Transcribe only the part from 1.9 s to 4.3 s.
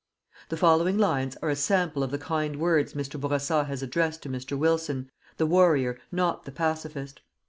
of the kind words Mr. Bourassa has addressed to